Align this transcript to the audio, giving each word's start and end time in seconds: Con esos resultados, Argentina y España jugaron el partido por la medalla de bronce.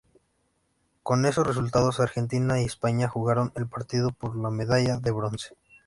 Con 1.03 1.27
esos 1.27 1.45
resultados, 1.45 1.99
Argentina 1.99 2.59
y 2.59 2.65
España 2.65 3.07
jugaron 3.07 3.51
el 3.55 3.67
partido 3.67 4.09
por 4.11 4.35
la 4.35 4.49
medalla 4.49 4.97
de 4.97 5.11
bronce. 5.11 5.55